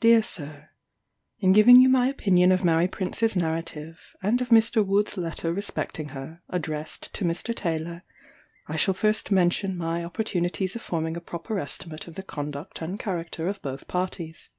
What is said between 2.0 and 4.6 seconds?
opinion of Mary Prince's narrative, and of